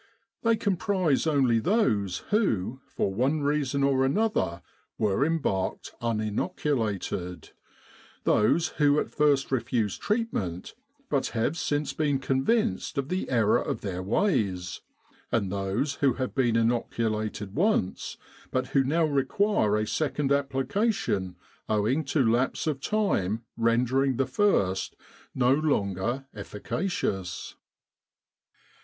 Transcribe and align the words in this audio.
They 0.41 0.55
comprise 0.55 1.27
only 1.27 1.59
those 1.59 2.23
who, 2.31 2.79
for 2.87 3.13
one 3.13 3.41
reason 3.41 3.83
or 3.83 4.03
another, 4.03 4.63
were 4.97 5.23
embarked 5.23 5.91
uninoculated; 6.01 7.51
those 8.23 8.69
who 8.69 8.99
at 8.99 9.11
first 9.11 9.51
refused 9.51 10.01
treatment, 10.01 10.73
but 11.07 11.27
have 11.37 11.55
since 11.55 11.93
been 11.93 12.17
convinced 12.17 12.97
of 12.97 13.09
the 13.09 13.29
error 13.29 13.61
of 13.61 13.81
their 13.81 14.01
ways; 14.01 14.81
and 15.31 15.51
those 15.51 15.93
who 16.01 16.13
have 16.13 16.33
been 16.33 16.55
inoculated 16.55 17.53
once, 17.53 18.17
but 18.49 18.69
who 18.69 18.83
now 18.83 19.05
require 19.05 19.77
a 19.77 19.85
second 19.85 20.31
application 20.31 21.35
owing 21.69 22.03
to 22.05 22.25
lapse 22.27 22.65
of 22.65 22.79
time 22.81 23.43
rendering 23.55 24.17
the 24.17 24.25
first 24.25 24.95
no 25.35 25.53
longer 25.53 26.25
efficacious. 26.33 27.55